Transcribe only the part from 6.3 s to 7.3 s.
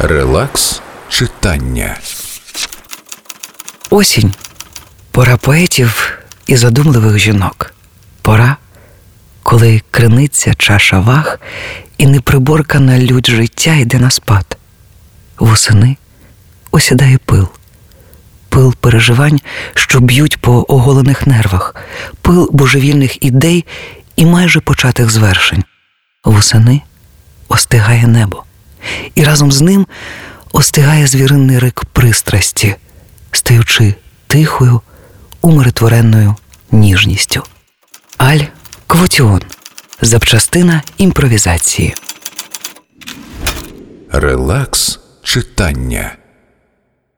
і задумливих